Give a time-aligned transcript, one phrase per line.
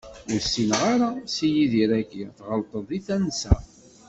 [0.33, 3.53] Ur ssineɣ ara Si Yidir-agi, tɣelṭeḍ di tansa.